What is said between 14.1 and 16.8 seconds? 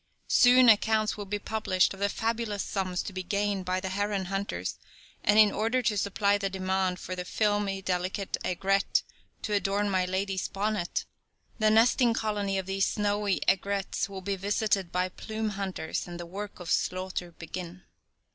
be visited by the plume hunters and the work of